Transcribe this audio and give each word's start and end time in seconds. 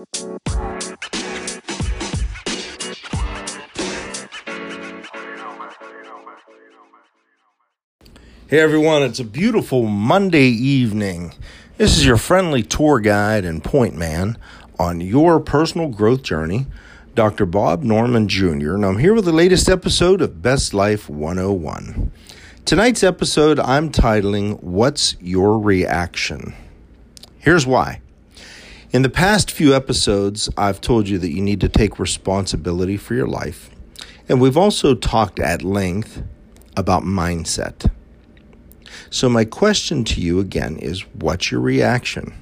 Hey 0.00 0.06
everyone, 8.52 9.02
it's 9.02 9.18
a 9.18 9.24
beautiful 9.24 9.82
Monday 9.82 10.46
evening. 10.46 11.34
This 11.76 11.98
is 11.98 12.06
your 12.06 12.16
friendly 12.16 12.62
tour 12.62 12.98
guide 12.98 13.44
and 13.44 13.62
point 13.62 13.94
man 13.94 14.38
on 14.78 15.02
your 15.02 15.38
personal 15.38 15.88
growth 15.88 16.22
journey, 16.22 16.64
Dr. 17.14 17.44
Bob 17.44 17.82
Norman 17.82 18.26
Jr., 18.26 18.76
and 18.76 18.86
I'm 18.86 18.98
here 19.00 19.12
with 19.12 19.26
the 19.26 19.32
latest 19.32 19.68
episode 19.68 20.22
of 20.22 20.40
Best 20.40 20.72
Life 20.72 21.10
101. 21.10 22.10
Tonight's 22.64 23.02
episode 23.02 23.60
I'm 23.60 23.92
titling 23.92 24.62
What's 24.62 25.16
Your 25.20 25.58
Reaction? 25.58 26.54
Here's 27.38 27.66
why. 27.66 28.00
In 28.92 29.02
the 29.02 29.08
past 29.08 29.52
few 29.52 29.72
episodes, 29.72 30.50
I've 30.56 30.80
told 30.80 31.08
you 31.08 31.16
that 31.18 31.30
you 31.30 31.40
need 31.40 31.60
to 31.60 31.68
take 31.68 32.00
responsibility 32.00 32.96
for 32.96 33.14
your 33.14 33.28
life, 33.28 33.70
and 34.28 34.40
we've 34.40 34.56
also 34.56 34.96
talked 34.96 35.38
at 35.38 35.62
length 35.62 36.24
about 36.76 37.04
mindset. 37.04 37.88
So, 39.08 39.28
my 39.28 39.44
question 39.44 40.02
to 40.06 40.20
you 40.20 40.40
again 40.40 40.76
is 40.76 41.02
what's 41.14 41.52
your 41.52 41.60
reaction? 41.60 42.34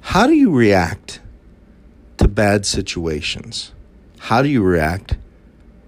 How 0.00 0.26
do 0.26 0.34
you 0.34 0.50
react 0.50 1.20
to 2.16 2.26
bad 2.26 2.66
situations? 2.66 3.70
How 4.18 4.42
do 4.42 4.48
you 4.48 4.64
react 4.64 5.16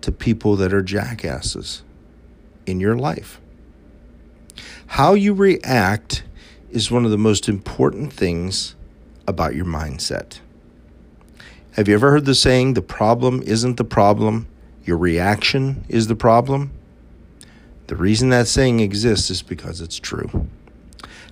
to 0.02 0.12
people 0.12 0.54
that 0.54 0.72
are 0.72 0.82
jackasses 0.82 1.82
in 2.64 2.78
your 2.78 2.94
life? 2.94 3.40
How 4.86 5.14
you 5.14 5.34
react 5.34 6.22
is 6.70 6.92
one 6.92 7.04
of 7.04 7.10
the 7.10 7.18
most 7.18 7.48
important 7.48 8.12
things 8.12 8.76
about 9.28 9.54
your 9.54 9.66
mindset. 9.66 10.40
Have 11.72 11.86
you 11.86 11.94
ever 11.94 12.10
heard 12.10 12.24
the 12.24 12.34
saying, 12.34 12.74
the 12.74 12.82
problem 12.82 13.42
isn't 13.42 13.76
the 13.76 13.84
problem, 13.84 14.48
your 14.84 14.96
reaction 14.96 15.84
is 15.88 16.08
the 16.08 16.16
problem? 16.16 16.72
The 17.86 17.94
reason 17.94 18.30
that 18.30 18.48
saying 18.48 18.80
exists 18.80 19.30
is 19.30 19.42
because 19.42 19.80
it's 19.80 19.98
true. 19.98 20.48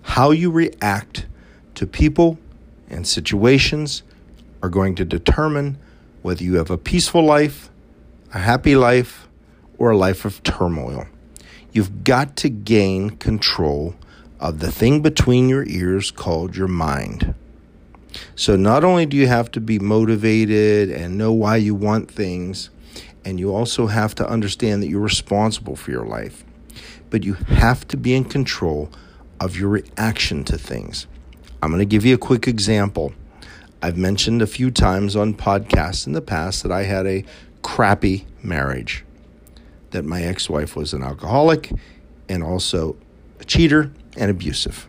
How 0.03 0.31
you 0.31 0.51
react 0.51 1.27
to 1.75 1.87
people 1.87 2.39
and 2.89 3.07
situations 3.07 4.03
are 4.63 4.69
going 4.69 4.95
to 4.97 5.05
determine 5.05 5.79
whether 6.23 6.45
you 6.45 6.57
have 6.57 6.71
a 6.71 6.79
peaceful 6.79 7.25
life, 7.25 7.71
a 8.33 8.39
happy 8.39 8.77
life, 8.77 9.27
or 9.79 9.91
a 9.91 9.97
life 9.97 10.25
of 10.25 10.43
turmoil. 10.43 11.07
You've 11.73 12.05
got 12.05 12.37
to 12.37 12.49
gain 12.49 13.11
control 13.11 13.97
of 14.39 14.61
the 14.61 14.71
thing 14.71 15.03
between 15.03 15.49
your 15.49 15.67
ears 15.67 16.11
called 16.11 16.57
your 16.57 16.69
mind. 16.69 17.35
So, 18.35 18.57
not 18.57 18.85
only 18.85 19.07
do 19.07 19.17
you 19.17 19.27
have 19.27 19.51
to 19.53 19.61
be 19.61 19.79
motivated 19.79 20.91
and 20.91 21.19
know 21.19 21.33
why 21.33 21.57
you 21.57 21.75
want 21.75 22.11
things, 22.11 22.71
and 23.25 23.41
you 23.41 23.55
also 23.55 23.87
have 23.87 24.15
to 24.17 24.29
understand 24.29 24.83
that 24.83 24.89
you're 24.89 25.01
responsible 25.01 25.77
for 25.77 25.91
your 25.91 26.07
life 26.07 26.45
but 27.11 27.25
you 27.25 27.35
have 27.35 27.87
to 27.89 27.97
be 27.97 28.15
in 28.15 28.25
control 28.25 28.91
of 29.41 29.57
your 29.57 29.69
reaction 29.69 30.45
to 30.45 30.59
things. 30.59 31.07
I'm 31.63 31.71
going 31.71 31.81
to 31.81 31.87
give 31.87 32.05
you 32.05 32.15
a 32.15 32.19
quick 32.19 32.47
example. 32.47 33.13
I've 33.83 33.97
mentioned 33.97 34.43
a 34.43 34.47
few 34.47 34.71
times 34.71 35.17
on 35.17 35.35
podcasts 35.35 36.07
in 36.07 36.13
the 36.13 36.23
past 36.23 36.63
that 36.63 36.73
I 36.73 36.85
had 36.85 37.07
a 37.07 37.25
crappy 37.63 38.27
marriage, 38.43 39.05
that 39.91 40.05
my 40.05 40.23
ex 40.23 40.49
wife 40.49 40.77
was 40.77 40.93
an 40.93 41.03
alcoholic 41.03 41.73
and 42.29 42.43
also 42.43 42.97
a 43.41 43.45
cheater 43.45 43.93
and 44.17 44.31
abusive. 44.31 44.89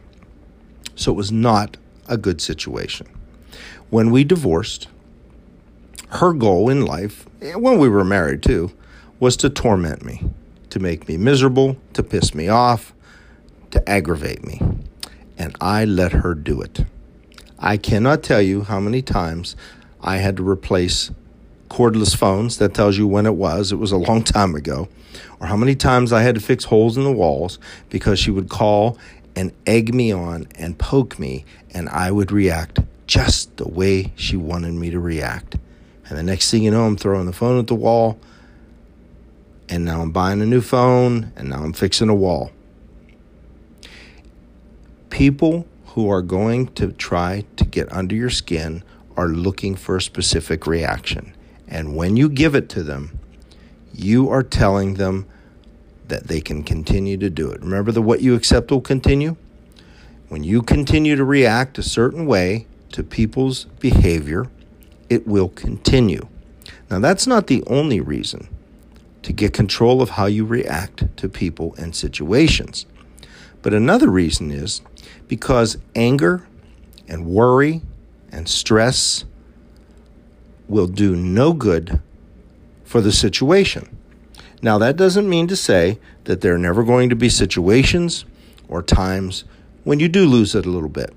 So 0.96 1.12
it 1.12 1.16
was 1.16 1.32
not 1.32 1.78
a 2.08 2.18
good 2.18 2.42
situation. 2.42 3.08
When 3.90 4.12
we 4.12 4.24
divorced, 4.24 4.88
her 6.10 6.34
goal 6.34 6.70
in 6.70 6.86
life, 6.86 7.26
eh, 7.42 7.56
when 7.56 7.80
we 7.80 7.90
were 7.90 8.04
married 8.04 8.44
too, 8.44 8.72
was 9.20 9.36
to 9.38 9.50
torment 9.50 10.06
me 10.06 10.24
to 10.70 10.80
make 10.80 11.08
me 11.08 11.18
miserable, 11.18 11.78
to 11.94 12.04
piss 12.04 12.36
me 12.36 12.48
off, 12.48 12.94
to 13.72 13.90
aggravate 13.90 14.46
me. 14.46 14.62
And 15.38 15.56
I 15.62 15.86
let 15.86 16.12
her 16.12 16.34
do 16.36 16.62
it. 16.62 16.86
I 17.60 17.78
cannot 17.78 18.24
tell 18.24 18.42
you 18.42 18.64
how 18.64 18.80
many 18.80 19.02
times 19.02 19.56
I 20.02 20.18
had 20.18 20.38
to 20.38 20.48
replace 20.48 21.12
cordless 21.70 22.16
phones. 22.16 22.58
That 22.58 22.74
tells 22.74 22.98
you 22.98 23.08
when 23.08 23.26
it 23.26 23.36
was. 23.36 23.72
It 23.72 23.78
was 23.78 23.92
a 23.92 23.98
long 23.98 24.24
time 24.38 24.56
ago. 24.56 24.88
Or 25.40 25.48
how 25.48 25.58
many 25.58 25.76
times 25.76 26.14
I 26.14 26.22
had 26.22 26.36
to 26.36 26.42
fix 26.42 26.66
holes 26.66 26.98
in 26.98 27.04
the 27.04 27.12
walls 27.12 27.60
because 27.90 28.20
she 28.20 28.32
would 28.32 28.50
call 28.50 28.98
and 29.36 29.52
egg 29.68 29.94
me 29.94 30.12
on 30.12 30.48
and 30.56 30.78
poke 30.78 31.20
me, 31.20 31.46
and 31.72 31.88
I 31.90 32.12
would 32.12 32.32
react 32.32 32.80
just 33.08 33.58
the 33.58 33.68
way 33.68 34.12
she 34.16 34.38
wanted 34.38 34.74
me 34.74 34.90
to 34.92 35.00
react. 35.00 35.58
And 36.08 36.18
the 36.18 36.24
next 36.24 36.52
thing 36.52 36.64
you 36.64 36.72
know, 36.72 36.86
I'm 36.86 36.98
throwing 36.98 37.26
the 37.26 37.34
phone 37.34 37.60
at 37.60 37.68
the 37.68 37.76
wall 37.76 38.20
and 39.70 39.84
now 39.84 40.02
I'm 40.02 40.12
buying 40.12 40.42
a 40.42 40.46
new 40.46 40.62
phone, 40.62 41.32
and 41.36 41.50
now 41.50 41.64
I'm 41.64 41.74
fixing 41.74 42.10
a 42.10 42.16
wall. 42.16 42.52
People 45.10 45.68
who 45.88 46.10
are 46.10 46.22
going 46.22 46.68
to 46.76 46.92
try 46.94 47.46
to 47.58 47.66
get 47.66 47.92
under 47.92 48.16
your 48.16 48.30
skin 48.30 48.84
are 49.16 49.28
looking 49.28 49.76
for 49.76 49.98
a 49.98 50.02
specific 50.02 50.68
reaction. 50.68 51.34
And 51.68 51.96
when 51.96 52.16
you 52.16 52.30
give 52.30 52.56
it 52.56 52.70
to 52.70 52.84
them, 52.84 53.20
you 53.94 54.30
are 54.30 54.44
telling 54.44 54.94
them 54.94 55.26
that 56.08 56.28
they 56.28 56.40
can 56.40 56.64
continue 56.64 57.18
to 57.18 57.30
do 57.30 57.52
it. 57.52 57.62
Remember 57.62 57.92
that 57.92 58.02
what 58.02 58.22
you 58.22 58.36
accept 58.36 58.72
will 58.72 58.80
continue? 58.80 59.36
When 60.30 60.44
you 60.44 60.62
continue 60.62 61.16
to 61.16 61.26
react 61.26 61.78
a 61.78 61.84
certain 61.84 62.26
way 62.26 62.68
to 62.92 63.04
people's 63.04 63.66
behavior, 63.80 64.48
it 65.10 65.28
will 65.28 65.50
continue. 65.50 66.28
Now, 66.90 67.00
that's 67.00 67.28
not 67.28 67.48
the 67.48 67.64
only 67.68 68.00
reason 68.00 68.48
to 69.24 69.34
get 69.34 69.54
control 69.54 70.02
of 70.02 70.12
how 70.12 70.26
you 70.26 70.46
react 70.46 71.18
to 71.18 71.28
people 71.28 71.76
and 71.78 71.96
situations. 71.96 72.86
But 73.62 73.74
another 73.74 74.10
reason 74.10 74.52
is 74.52 74.82
because 75.28 75.78
anger 75.96 76.48
and 77.08 77.26
worry 77.26 77.82
and 78.32 78.48
stress 78.48 79.26
will 80.68 80.88
do 80.88 81.16
no 81.16 81.54
good 81.54 82.02
for 82.84 83.02
the 83.02 83.12
situation. 83.12 83.98
Now, 84.62 84.78
that 84.78 84.98
doesn't 84.98 85.30
mean 85.30 85.48
to 85.48 85.56
say 85.56 86.00
that 86.24 86.42
there 86.42 86.56
are 86.56 86.60
never 86.60 86.84
going 86.84 87.10
to 87.10 87.16
be 87.16 87.30
situations 87.30 88.26
or 88.68 88.82
times 88.82 89.44
when 89.84 90.00
you 90.00 90.08
do 90.08 90.26
lose 90.26 90.56
it 90.56 90.66
a 90.66 90.70
little 90.70 90.90
bit. 90.90 91.14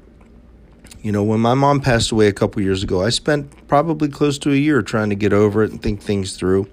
You 1.03 1.13
know, 1.13 1.25
when 1.25 1.41
my 1.41 1.55
mom 1.55 1.81
passed 1.81 2.11
away 2.11 2.29
a 2.29 2.33
couple 2.33 2.61
years 2.61 2.83
ago, 2.83 3.03
I 3.03 3.09
spent 3.09 3.67
probably 3.69 4.09
close 4.09 4.39
to 4.41 4.53
a 4.53 4.57
year 4.57 4.83
trying 4.83 5.09
to 5.09 5.15
get 5.15 5.33
over 5.33 5.63
it 5.63 5.71
and 5.71 5.83
think 5.83 6.03
things 6.03 6.37
through. 6.37 6.69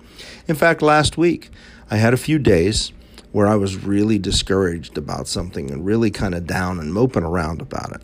In 0.47 0.55
fact, 0.55 0.81
last 0.81 1.17
week, 1.17 1.49
I 1.89 1.95
had 1.95 2.13
a 2.13 2.17
few 2.17 2.37
days 2.37 2.91
where 3.31 3.47
I 3.47 3.55
was 3.55 3.85
really 3.85 4.19
discouraged 4.19 4.97
about 4.97 5.29
something 5.29 5.71
and 5.71 5.85
really 5.85 6.11
kind 6.11 6.35
of 6.35 6.45
down 6.45 6.77
and 6.79 6.93
moping 6.93 7.23
around 7.23 7.61
about 7.61 7.93
it. 7.93 8.01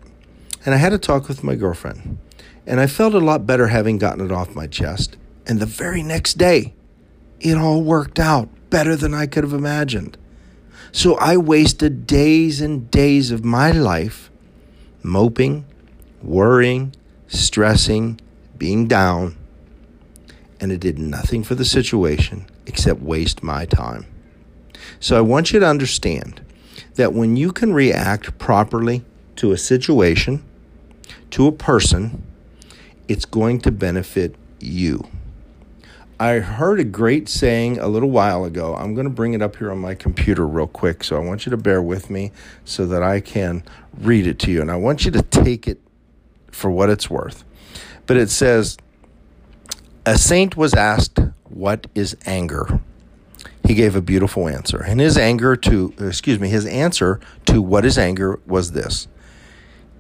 And 0.66 0.74
I 0.74 0.78
had 0.78 0.94
a 0.94 0.98
talk 0.98 1.28
with 1.28 1.44
my 1.44 1.56
girlfriend. 1.56 2.18
And 2.66 2.80
I 2.80 2.88
felt 2.88 3.14
a 3.14 3.20
lot 3.20 3.46
better 3.46 3.68
having 3.68 3.98
gotten 3.98 4.24
it 4.24 4.32
off 4.32 4.56
my 4.56 4.68
chest. 4.68 5.18
And 5.46 5.60
the 5.60 5.66
very 5.66 6.04
next 6.04 6.36
day, 6.36 6.74
it 7.42 7.58
all 7.58 7.84
worked 7.84 8.20
out 8.20 8.48
better 8.70 8.96
than 8.96 9.14
I 9.14 9.26
could 9.26 9.44
have 9.44 9.52
imagined. 9.52 10.18
So 10.94 11.16
I 11.16 11.36
wasted 11.36 12.08
days 12.08 12.62
and 12.62 12.90
days 12.90 13.32
of 13.32 13.44
my 13.44 13.72
life 13.72 14.30
moping, 15.02 15.66
worrying, 16.24 16.96
stressing, 17.28 18.20
being 18.58 18.88
down 18.88 19.36
and 20.64 20.72
it 20.72 20.80
did 20.80 20.98
nothing 20.98 21.44
for 21.44 21.56
the 21.56 21.66
situation 21.66 22.46
except 22.66 23.02
waste 23.02 23.44
my 23.44 23.66
time. 23.66 24.06
So 25.02 25.18
I 25.18 25.22
want 25.22 25.52
you 25.52 25.60
to 25.60 25.68
understand 25.68 26.42
that 26.96 27.12
when 27.12 27.36
you 27.36 27.52
can 27.52 27.74
react 27.74 28.38
properly 28.40 29.04
to 29.36 29.52
a 29.52 29.58
situation, 29.58 30.42
to 31.32 31.48
a 31.48 31.52
person, 31.52 32.24
it's 33.10 33.26
going 33.26 33.60
to 33.60 33.72
benefit 33.72 34.36
you. 34.62 35.06
I 36.18 36.36
heard 36.36 36.80
a 36.80 36.86
great 36.86 37.28
saying 37.28 37.80
a 37.80 37.90
little 37.90 38.10
while 38.10 38.46
ago. 38.46 38.74
I'm 38.76 38.94
going 38.94 39.08
to 39.08 39.14
bring 39.14 39.34
it 39.34 39.42
up 39.42 39.58
here 39.58 39.70
on 39.70 39.80
my 39.80 39.96
computer 39.96 40.48
real 40.48 40.68
quick, 40.68 41.04
so 41.04 41.18
I 41.18 41.20
want 41.20 41.46
you 41.46 41.50
to 41.50 41.58
bear 41.58 41.82
with 41.82 42.10
me 42.10 42.32
so 42.64 42.86
that 42.86 43.04
I 43.04 43.20
can 43.20 43.64
read 43.98 44.28
it 44.28 44.40
to 44.40 44.52
you. 44.52 44.62
And 44.62 44.72
I 44.72 44.78
want 44.78 45.04
you 45.04 45.12
to 45.12 45.22
take 45.24 45.68
it 45.68 45.82
for 46.54 46.70
what 46.72 46.90
it's 46.90 47.10
worth. 47.10 47.44
But 48.06 48.18
it 48.18 48.30
says, 48.30 48.78
a 50.06 50.18
saint 50.18 50.58
was 50.58 50.74
asked, 50.74 51.20
What 51.46 51.88
is 51.96 52.18
anger? 52.26 52.80
He 53.66 53.74
gave 53.74 53.96
a 53.96 54.02
beautiful 54.02 54.50
answer. 54.50 54.82
And 54.82 55.00
his 55.00 55.18
anger 55.18 55.56
to, 55.56 55.94
excuse 56.00 56.40
me, 56.40 56.50
his 56.50 56.66
answer 56.66 57.22
to 57.46 57.62
what 57.62 57.86
is 57.86 57.98
anger 57.98 58.40
was 58.46 58.72
this 58.72 59.08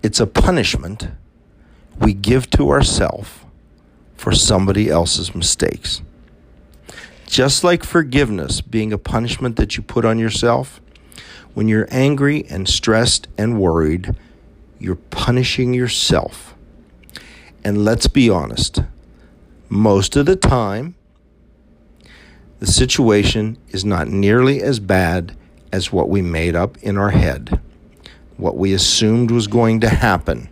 it's 0.01 0.19
a 0.19 0.27
punishment 0.27 1.07
we 1.99 2.13
give 2.13 2.49
to 2.51 2.69
ourselves 2.69 3.29
for 4.15 4.33
somebody 4.33 4.89
else's 4.89 5.33
mistakes. 5.33 6.01
Just 7.25 7.63
like 7.63 7.83
forgiveness 7.83 8.61
being 8.61 8.91
a 8.91 8.97
punishment 8.97 9.55
that 9.55 9.77
you 9.77 9.83
put 9.83 10.03
on 10.03 10.19
yourself, 10.19 10.81
when 11.53 11.67
you're 11.67 11.87
angry 11.89 12.45
and 12.49 12.67
stressed 12.67 13.27
and 13.37 13.59
worried, 13.59 14.13
you're 14.83 14.95
punishing 14.95 15.73
yourself. 15.73 16.55
And 17.63 17.85
let's 17.85 18.07
be 18.07 18.29
honest, 18.29 18.83
most 19.69 20.17
of 20.17 20.25
the 20.25 20.35
time, 20.35 20.95
the 22.59 22.67
situation 22.67 23.57
is 23.69 23.85
not 23.85 24.09
nearly 24.09 24.61
as 24.61 24.81
bad 24.81 25.37
as 25.71 25.93
what 25.93 26.09
we 26.09 26.21
made 26.21 26.53
up 26.53 26.77
in 26.79 26.97
our 26.97 27.11
head, 27.11 27.61
what 28.35 28.57
we 28.57 28.73
assumed 28.73 29.31
was 29.31 29.47
going 29.47 29.79
to 29.79 29.89
happen, 29.89 30.49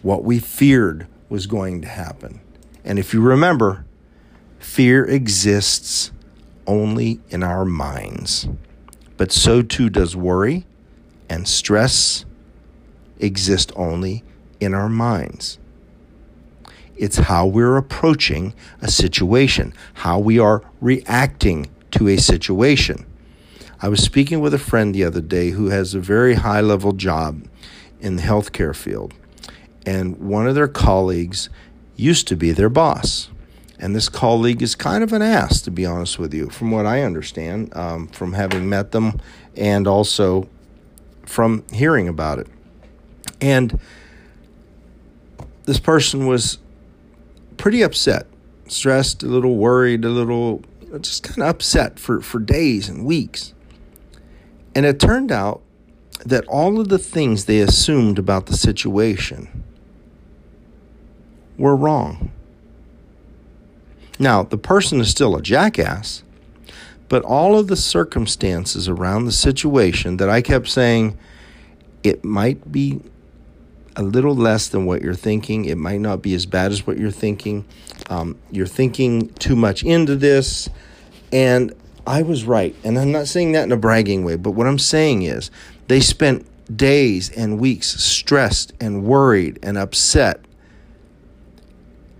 what 0.00 0.24
we 0.24 0.38
feared 0.38 1.06
was 1.28 1.46
going 1.46 1.82
to 1.82 1.88
happen. 1.88 2.40
And 2.82 2.98
if 2.98 3.12
you 3.12 3.20
remember, 3.20 3.84
fear 4.58 5.04
exists 5.04 6.12
only 6.66 7.20
in 7.28 7.42
our 7.42 7.66
minds, 7.66 8.48
but 9.18 9.30
so 9.32 9.60
too 9.60 9.90
does 9.90 10.16
worry 10.16 10.64
and 11.28 11.46
stress 11.46 12.24
exist 13.18 13.72
only 13.76 14.24
in 14.60 14.74
our 14.74 14.88
minds. 14.88 15.58
It's 16.96 17.18
how 17.18 17.46
we're 17.46 17.76
approaching 17.76 18.54
a 18.80 18.90
situation, 18.90 19.74
how 19.94 20.18
we 20.18 20.38
are 20.38 20.62
reacting 20.80 21.68
to 21.92 22.08
a 22.08 22.16
situation. 22.16 23.06
I 23.80 23.88
was 23.88 24.02
speaking 24.02 24.40
with 24.40 24.54
a 24.54 24.58
friend 24.58 24.94
the 24.94 25.04
other 25.04 25.20
day 25.20 25.50
who 25.50 25.68
has 25.68 25.94
a 25.94 26.00
very 26.00 26.34
high 26.34 26.62
level 26.62 26.92
job 26.92 27.46
in 28.00 28.16
the 28.16 28.22
healthcare 28.22 28.74
field. 28.74 29.12
And 29.84 30.18
one 30.18 30.48
of 30.48 30.54
their 30.54 30.68
colleagues 30.68 31.50
used 31.94 32.26
to 32.28 32.36
be 32.36 32.52
their 32.52 32.70
boss. 32.70 33.28
And 33.78 33.94
this 33.94 34.08
colleague 34.08 34.62
is 34.62 34.74
kind 34.74 35.04
of 35.04 35.12
an 35.12 35.20
ass, 35.20 35.60
to 35.62 35.70
be 35.70 35.84
honest 35.84 36.18
with 36.18 36.32
you, 36.32 36.48
from 36.48 36.70
what 36.70 36.86
I 36.86 37.02
understand, 37.02 37.76
um, 37.76 38.08
from 38.08 38.32
having 38.32 38.68
met 38.68 38.92
them 38.92 39.20
and 39.54 39.86
also 39.86 40.48
from 41.26 41.62
hearing 41.70 42.08
about 42.08 42.38
it. 42.38 42.48
And 43.40 43.78
this 45.64 45.80
person 45.80 46.26
was 46.26 46.58
pretty 47.56 47.82
upset, 47.82 48.26
stressed, 48.68 49.22
a 49.22 49.26
little 49.26 49.56
worried, 49.56 50.04
a 50.04 50.08
little 50.08 50.62
just 51.00 51.22
kind 51.22 51.42
of 51.42 51.48
upset 51.48 51.98
for, 51.98 52.20
for 52.20 52.38
days 52.38 52.88
and 52.88 53.04
weeks. 53.04 53.52
And 54.74 54.86
it 54.86 55.00
turned 55.00 55.32
out 55.32 55.62
that 56.24 56.46
all 56.46 56.80
of 56.80 56.88
the 56.88 56.98
things 56.98 57.44
they 57.44 57.60
assumed 57.60 58.18
about 58.18 58.46
the 58.46 58.56
situation 58.56 59.64
were 61.58 61.76
wrong. 61.76 62.30
Now, 64.18 64.42
the 64.42 64.58
person 64.58 65.00
is 65.00 65.10
still 65.10 65.36
a 65.36 65.42
jackass, 65.42 66.22
but 67.08 67.22
all 67.22 67.58
of 67.58 67.68
the 67.68 67.76
circumstances 67.76 68.88
around 68.88 69.26
the 69.26 69.32
situation 69.32 70.16
that 70.16 70.30
I 70.30 70.40
kept 70.40 70.68
saying, 70.68 71.18
it 72.02 72.24
might 72.24 72.72
be 72.72 73.00
a 73.96 74.02
little 74.02 74.34
less 74.34 74.68
than 74.68 74.84
what 74.84 75.02
you're 75.02 75.14
thinking. 75.14 75.64
It 75.64 75.78
might 75.78 76.00
not 76.00 76.22
be 76.22 76.34
as 76.34 76.46
bad 76.46 76.70
as 76.70 76.86
what 76.86 76.98
you're 76.98 77.10
thinking. 77.10 77.64
Um, 78.10 78.38
you're 78.50 78.66
thinking 78.66 79.30
too 79.34 79.56
much 79.56 79.82
into 79.82 80.16
this. 80.16 80.68
And 81.32 81.74
I 82.06 82.22
was 82.22 82.44
right. 82.44 82.76
And 82.84 82.98
I'm 82.98 83.10
not 83.10 83.26
saying 83.26 83.52
that 83.52 83.64
in 83.64 83.72
a 83.72 83.76
bragging 83.76 84.24
way, 84.24 84.36
but 84.36 84.52
what 84.52 84.66
I'm 84.66 84.78
saying 84.78 85.22
is 85.22 85.50
they 85.88 86.00
spent 86.00 86.46
days 86.76 87.30
and 87.30 87.58
weeks 87.58 87.88
stressed 88.00 88.72
and 88.80 89.04
worried 89.04 89.58
and 89.62 89.78
upset. 89.78 90.44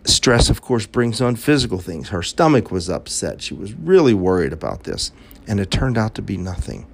Stress, 0.05 0.49
of 0.49 0.63
course, 0.63 0.87
brings 0.87 1.21
on 1.21 1.37
physical 1.37 1.79
things. 1.79 2.09
Her 2.09 2.23
stomach 2.23 2.71
was 2.71 2.89
upset. 2.89 3.43
She 3.43 3.55
was 3.55 3.75
really 3.75 4.15
worried 4.15 4.53
about 4.53 4.85
this. 4.85 5.13
And 5.47 5.61
it 5.61 5.71
turned 5.71 5.99
out 5.99 6.15
to 6.15 6.23
be 6.23 6.37
nothing. 6.37 6.87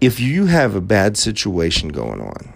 If 0.00 0.20
you 0.20 0.46
have 0.46 0.74
a 0.74 0.80
bad 0.80 1.16
situation 1.16 1.88
going 1.88 2.20
on, 2.20 2.52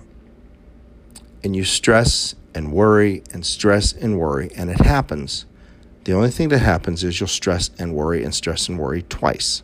and 1.44 1.56
you 1.56 1.64
stress 1.64 2.34
and 2.54 2.72
worry 2.72 3.22
and 3.32 3.44
stress 3.44 3.92
and 3.92 4.18
worry, 4.18 4.50
and 4.56 4.70
it 4.70 4.80
happens, 4.80 5.46
the 6.04 6.12
only 6.12 6.30
thing 6.30 6.48
that 6.48 6.58
happens 6.58 7.04
is 7.04 7.20
you'll 7.20 7.28
stress 7.28 7.70
and 7.78 7.94
worry 7.94 8.24
and 8.24 8.34
stress 8.34 8.68
and 8.68 8.78
worry 8.78 9.02
twice. 9.02 9.62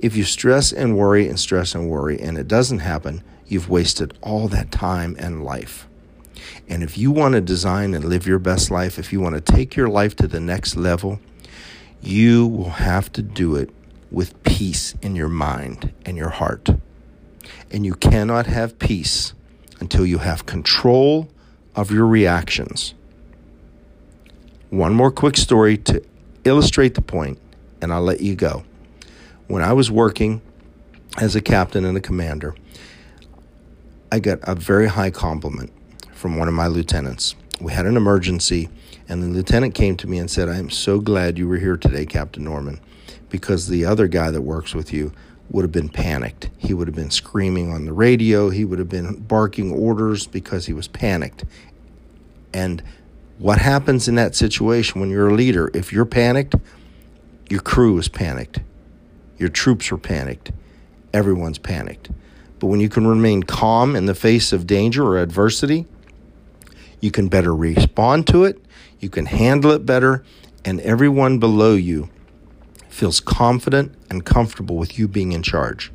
If 0.00 0.16
you 0.16 0.24
stress 0.24 0.72
and 0.72 0.96
worry 0.96 1.28
and 1.28 1.38
stress 1.38 1.74
and 1.74 1.88
worry 1.88 2.20
and 2.20 2.36
it 2.36 2.48
doesn't 2.48 2.80
happen, 2.80 3.22
you've 3.46 3.68
wasted 3.68 4.18
all 4.20 4.48
that 4.48 4.72
time 4.72 5.16
and 5.18 5.44
life. 5.44 5.86
And 6.68 6.82
if 6.82 6.98
you 6.98 7.12
want 7.12 7.34
to 7.34 7.40
design 7.40 7.94
and 7.94 8.04
live 8.04 8.26
your 8.26 8.40
best 8.40 8.70
life, 8.70 8.98
if 8.98 9.12
you 9.12 9.20
want 9.20 9.36
to 9.36 9.52
take 9.52 9.76
your 9.76 9.88
life 9.88 10.16
to 10.16 10.26
the 10.26 10.40
next 10.40 10.76
level, 10.76 11.20
you 12.02 12.46
will 12.46 12.70
have 12.70 13.12
to 13.12 13.22
do 13.22 13.54
it 13.54 13.70
with 14.10 14.42
peace 14.42 14.94
in 15.00 15.16
your 15.16 15.28
mind 15.28 15.92
and 16.04 16.16
your 16.16 16.30
heart. 16.30 16.68
And 17.70 17.86
you 17.86 17.94
cannot 17.94 18.46
have 18.46 18.78
peace 18.78 19.32
until 19.80 20.06
you 20.06 20.18
have 20.18 20.46
control 20.46 21.28
of 21.74 21.90
your 21.90 22.06
reactions. 22.06 22.94
One 24.70 24.94
more 24.94 25.10
quick 25.10 25.36
story 25.36 25.76
to 25.78 26.02
illustrate 26.44 26.94
the 26.94 27.02
point, 27.02 27.38
and 27.80 27.92
I'll 27.92 28.02
let 28.02 28.20
you 28.20 28.34
go. 28.34 28.64
When 29.46 29.62
I 29.62 29.72
was 29.72 29.90
working 29.90 30.40
as 31.18 31.36
a 31.36 31.40
captain 31.40 31.84
and 31.84 31.96
a 31.96 32.00
commander, 32.00 32.54
I 34.10 34.18
got 34.18 34.38
a 34.42 34.54
very 34.54 34.88
high 34.88 35.10
compliment 35.10 35.72
from 36.12 36.36
one 36.36 36.48
of 36.48 36.54
my 36.54 36.66
lieutenants. 36.66 37.34
We 37.60 37.72
had 37.72 37.86
an 37.86 37.96
emergency, 37.96 38.68
and 39.08 39.22
the 39.22 39.28
lieutenant 39.28 39.74
came 39.74 39.96
to 39.98 40.06
me 40.06 40.18
and 40.18 40.30
said, 40.30 40.48
I 40.48 40.56
am 40.56 40.70
so 40.70 41.00
glad 41.00 41.38
you 41.38 41.48
were 41.48 41.58
here 41.58 41.76
today, 41.76 42.06
Captain 42.06 42.44
Norman, 42.44 42.80
because 43.30 43.68
the 43.68 43.84
other 43.84 44.08
guy 44.08 44.30
that 44.30 44.42
works 44.42 44.74
with 44.74 44.92
you 44.92 45.12
would 45.50 45.62
have 45.62 45.72
been 45.72 45.88
panicked. 45.88 46.50
He 46.58 46.74
would 46.74 46.88
have 46.88 46.94
been 46.94 47.10
screaming 47.10 47.72
on 47.72 47.84
the 47.84 47.92
radio. 47.92 48.50
He 48.50 48.64
would 48.64 48.78
have 48.78 48.88
been 48.88 49.20
barking 49.20 49.72
orders 49.72 50.26
because 50.26 50.66
he 50.66 50.72
was 50.72 50.88
panicked. 50.88 51.44
And 52.52 52.82
what 53.38 53.58
happens 53.58 54.08
in 54.08 54.14
that 54.16 54.34
situation 54.34 55.00
when 55.00 55.10
you're 55.10 55.28
a 55.28 55.34
leader? 55.34 55.70
If 55.74 55.92
you're 55.92 56.06
panicked, 56.06 56.54
your 57.48 57.60
crew 57.60 57.98
is 57.98 58.08
panicked, 58.08 58.60
your 59.38 59.48
troops 59.48 59.92
are 59.92 59.98
panicked, 59.98 60.52
everyone's 61.12 61.58
panicked. 61.58 62.10
But 62.58 62.68
when 62.68 62.80
you 62.80 62.88
can 62.88 63.06
remain 63.06 63.42
calm 63.42 63.94
in 63.94 64.06
the 64.06 64.14
face 64.14 64.52
of 64.52 64.66
danger 64.66 65.04
or 65.04 65.18
adversity, 65.18 65.86
you 67.00 67.10
can 67.10 67.28
better 67.28 67.54
respond 67.54 68.26
to 68.28 68.44
it, 68.44 68.58
you 68.98 69.10
can 69.10 69.26
handle 69.26 69.70
it 69.72 69.84
better, 69.84 70.24
and 70.64 70.80
everyone 70.80 71.38
below 71.38 71.74
you 71.74 72.08
feels 72.96 73.20
confident 73.20 73.94
and 74.08 74.24
comfortable 74.24 74.76
with 74.76 74.98
you 74.98 75.06
being 75.06 75.32
in 75.32 75.42
charge. 75.42 75.92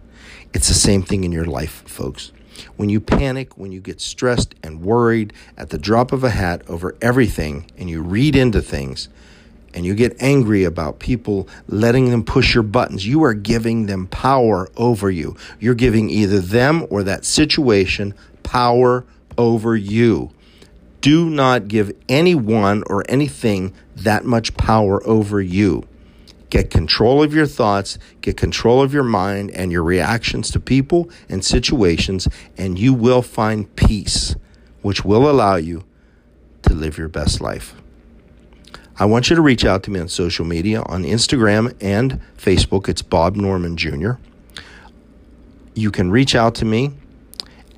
It's 0.53 0.68
the 0.68 0.75
same 0.75 1.01
thing 1.01 1.24
in 1.24 1.31
your 1.31 1.45
life, 1.45 1.81
folks. 1.88 2.31
When 2.77 2.89
you 2.89 3.01
panic, 3.01 3.57
when 3.57 3.71
you 3.71 3.81
get 3.81 4.00
stressed 4.00 4.53
and 4.62 4.83
worried 4.83 5.33
at 5.57 5.71
the 5.71 5.80
drop 5.80 6.12
of 6.12 6.24
a 6.24 6.30
hat 6.30 6.62
over 6.68 6.95
everything, 7.01 7.65
and 7.75 7.89
you 7.89 8.03
read 8.03 8.36
into 8.36 8.62
things, 8.62 9.10
and 9.74 9.84
you 9.84 9.96
get 9.96 10.22
angry 10.22 10.63
about 10.63 11.00
people 11.00 11.48
letting 11.67 12.12
them 12.12 12.24
push 12.24 12.53
your 12.53 12.63
buttons, 12.63 13.08
you 13.08 13.24
are 13.24 13.34
giving 13.34 13.88
them 13.88 14.05
power 14.05 14.70
over 14.77 15.10
you. 15.10 15.36
You're 15.60 15.74
giving 15.74 16.08
either 16.12 16.39
them 16.39 16.86
or 16.91 17.01
that 17.01 17.25
situation 17.25 18.13
power 18.43 19.05
over 19.39 19.75
you. 19.75 20.29
Do 21.00 21.31
not 21.31 21.67
give 21.67 21.93
anyone 22.08 22.84
or 22.86 23.03
anything 23.10 23.74
that 23.96 24.24
much 24.24 24.55
power 24.55 25.03
over 25.08 25.41
you. 25.41 25.88
Get 26.51 26.70
control 26.70 27.24
of 27.24 27.34
your 27.34 27.48
thoughts, 27.48 27.98
get 28.20 28.36
control 28.36 28.84
of 28.84 28.93
your 28.93 29.05
mind 29.05 29.51
and 29.51 29.72
your 29.72 29.84
reactions 29.84 30.51
to 30.51 30.60
people 30.60 31.10
and 31.29 31.43
situations, 31.43 32.27
and 32.58 32.77
you 32.77 32.93
will 32.93 33.22
find 33.22 33.74
peace, 33.77 34.36
which 34.81 35.05
will 35.05 35.29
allow 35.29 35.55
you 35.55 35.86
to 36.63 36.74
live 36.74 36.98
your 36.98 37.08
best 37.08 37.39
life. 37.39 37.74
I 39.00 39.05
want 39.05 39.29
you 39.29 39.38
to 39.38 39.41
reach 39.41 39.63
out 39.63 39.81
to 39.84 39.91
me 39.91 40.01
on 40.01 40.10
social 40.10 40.43
media 40.43 40.81
on 40.81 41.03
Instagram 41.03 41.74
and 41.79 42.20
Facebook. 42.38 42.89
It's 42.89 43.01
Bob 43.01 43.38
Norman 43.38 43.77
Jr. 43.77 44.12
You 45.74 45.89
can 45.89 46.12
reach 46.12 46.36
out 46.36 46.53
to 46.55 46.65
me, 46.65 46.91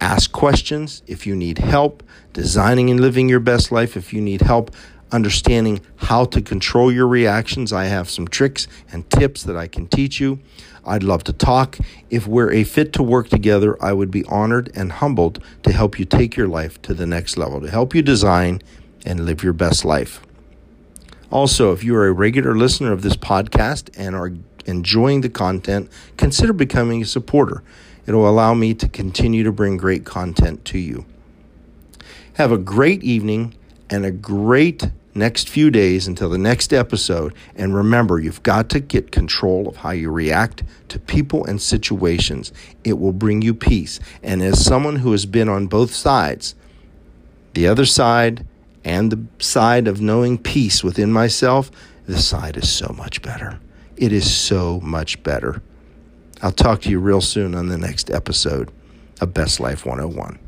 ask 0.01 0.31
questions 0.31 1.03
if 1.05 1.27
you 1.27 1.35
need 1.35 1.59
help 1.59 2.01
designing 2.33 2.89
and 2.89 2.99
living 2.99 3.29
your 3.29 3.39
best 3.39 3.71
life, 3.71 3.95
if 3.95 4.11
you 4.11 4.19
need 4.19 4.41
help 4.41 4.71
understanding 5.13 5.79
how 5.97 6.25
to 6.25 6.41
control 6.41 6.91
your 6.91 7.07
reactions. 7.07 7.71
I 7.71 7.85
have 7.85 8.09
some 8.09 8.27
tricks 8.27 8.67
and 8.91 9.09
tips 9.09 9.43
that 9.43 9.55
I 9.55 9.67
can 9.67 9.87
teach 9.87 10.19
you. 10.19 10.39
I'd 10.85 11.03
love 11.03 11.23
to 11.25 11.33
talk. 11.33 11.77
If 12.09 12.27
we're 12.27 12.51
a 12.51 12.63
fit 12.63 12.91
to 12.93 13.03
work 13.03 13.29
together, 13.29 13.81
I 13.81 13.93
would 13.93 14.11
be 14.11 14.25
honored 14.25 14.71
and 14.75 14.91
humbled 14.91 15.41
to 15.61 15.71
help 15.71 15.97
you 15.97 16.03
take 16.03 16.35
your 16.35 16.47
life 16.47 16.81
to 16.81 16.93
the 16.93 17.05
next 17.05 17.37
level, 17.37 17.61
to 17.61 17.69
help 17.69 17.95
you 17.95 18.01
design 18.01 18.61
and 19.05 19.25
live 19.25 19.43
your 19.43 19.53
best 19.53 19.85
life. 19.85 20.21
Also, 21.31 21.71
if 21.71 21.83
you 21.83 21.95
are 21.95 22.07
a 22.07 22.11
regular 22.11 22.55
listener 22.55 22.91
of 22.91 23.01
this 23.01 23.15
podcast 23.15 23.89
and 23.97 24.15
are 24.15 24.33
enjoying 24.65 25.21
the 25.21 25.29
content, 25.29 25.89
consider 26.17 26.53
becoming 26.53 27.01
a 27.01 27.05
supporter. 27.05 27.63
It'll 28.05 28.27
allow 28.27 28.53
me 28.53 28.73
to 28.75 28.89
continue 28.89 29.43
to 29.43 29.51
bring 29.51 29.77
great 29.77 30.05
content 30.05 30.65
to 30.65 30.79
you. 30.79 31.05
Have 32.33 32.51
a 32.51 32.57
great 32.57 33.03
evening 33.03 33.55
and 33.89 34.05
a 34.05 34.11
great 34.11 34.89
next 35.15 35.49
few 35.49 35.69
days 35.69 36.07
until 36.07 36.29
the 36.29 36.37
next 36.37 36.73
episode. 36.73 37.33
And 37.55 37.75
remember, 37.75 38.19
you've 38.19 38.43
got 38.43 38.69
to 38.69 38.79
get 38.79 39.11
control 39.11 39.67
of 39.67 39.77
how 39.77 39.91
you 39.91 40.11
react 40.11 40.63
to 40.89 40.99
people 40.99 41.45
and 41.45 41.61
situations. 41.61 42.51
It 42.83 42.99
will 42.99 43.13
bring 43.13 43.41
you 43.41 43.53
peace. 43.53 43.99
And 44.21 44.41
as 44.41 44.63
someone 44.63 44.97
who 44.97 45.11
has 45.11 45.25
been 45.25 45.49
on 45.49 45.67
both 45.67 45.93
sides, 45.93 46.55
the 47.53 47.67
other 47.67 47.85
side 47.85 48.45
and 48.83 49.11
the 49.11 49.43
side 49.43 49.87
of 49.87 50.01
knowing 50.01 50.37
peace 50.37 50.83
within 50.83 51.11
myself, 51.11 51.71
this 52.05 52.27
side 52.27 52.57
is 52.57 52.69
so 52.69 52.93
much 52.97 53.21
better. 53.21 53.59
It 53.95 54.11
is 54.11 54.33
so 54.33 54.79
much 54.81 55.21
better. 55.23 55.61
I'll 56.41 56.51
talk 56.51 56.81
to 56.81 56.89
you 56.89 56.99
real 56.99 57.21
soon 57.21 57.55
on 57.55 57.69
the 57.69 57.77
next 57.77 58.09
episode 58.09 58.71
of 59.21 59.33
Best 59.33 59.59
Life 59.59 59.85
101. 59.85 60.39